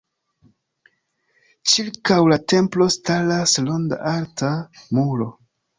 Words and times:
Ĉirkaŭ 1.73 2.19
la 2.33 2.41
templo 2.55 2.91
staras 2.97 3.55
ronda 3.69 4.05
alta 4.17 4.55
muro. 5.03 5.35